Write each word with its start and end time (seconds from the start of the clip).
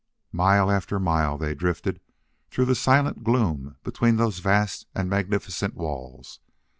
Mile 0.31 0.71
after 0.71 0.99
mile 0.99 1.37
they 1.37 1.53
drifted 1.53 2.01
through 2.49 2.65
the 2.65 2.73
silent 2.73 3.23
gloom 3.23 3.75
between 3.83 4.15
those 4.15 4.39
vast 4.39 4.87
and 4.95 5.07
magnificent 5.07 5.75
walls. 5.75 6.39